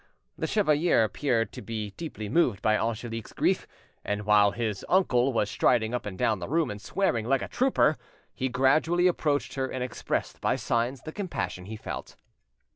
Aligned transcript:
The 0.35 0.47
chevalier 0.47 1.03
appeared 1.03 1.51
to 1.51 1.61
be 1.61 1.91
deeply 1.91 2.27
moved 2.27 2.63
by 2.63 2.75
Angelique's 2.75 3.33
grief, 3.33 3.67
and 4.03 4.25
while 4.25 4.49
his, 4.49 4.83
uncle 4.89 5.31
was 5.31 5.47
striding 5.51 5.93
up 5.93 6.07
and 6.07 6.17
down 6.17 6.39
the 6.39 6.47
room 6.49 6.71
and 6.71 6.81
swearing 6.81 7.27
like 7.27 7.43
a 7.43 7.47
trooper, 7.47 7.97
he 8.33 8.49
gradually 8.49 9.05
approached 9.05 9.53
her 9.53 9.67
and 9.67 9.83
expressed 9.83 10.41
by 10.41 10.55
signs 10.55 11.03
the 11.03 11.11
compassion 11.11 11.65
he 11.65 11.75
felt. 11.75 12.15